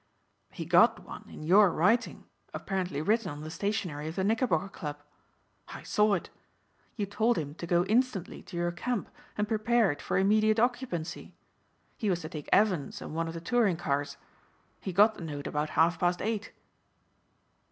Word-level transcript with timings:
"He 0.49 0.65
got 0.65 1.01
one 1.05 1.29
in 1.29 1.43
your 1.43 1.69
writing 1.69 2.23
apparently 2.55 3.03
written 3.03 3.29
on 3.29 3.41
the 3.41 3.51
stationery 3.51 4.07
of 4.07 4.15
the 4.15 4.23
Knickerbocker 4.23 4.69
Club. 4.69 5.03
I 5.67 5.83
saw 5.83 6.15
it. 6.15 6.31
You 6.95 7.05
told 7.05 7.37
him 7.37 7.53
to 7.53 7.67
go 7.67 7.85
instantly 7.85 8.41
to 8.41 8.57
your 8.57 8.71
camp 8.71 9.11
and 9.37 9.47
prepare 9.47 9.91
it 9.91 10.01
for 10.01 10.17
immediate 10.17 10.59
occupancy. 10.59 11.35
He 11.99 12.09
was 12.09 12.21
to 12.21 12.29
take 12.29 12.49
Evans 12.51 12.99
and 12.99 13.13
one 13.13 13.27
of 13.27 13.35
the 13.35 13.41
touring 13.41 13.77
cars. 13.77 14.17
He 14.79 14.91
got 14.91 15.13
the 15.13 15.21
note 15.23 15.45
about 15.45 15.69
half 15.77 15.99
past 15.99 16.19
eight." 16.23 16.51